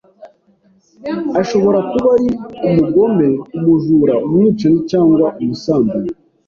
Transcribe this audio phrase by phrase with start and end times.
[1.41, 2.29] ashobora kuba ari
[2.67, 6.11] umugome, umujura, umwicanyi cyangwa umusambanyi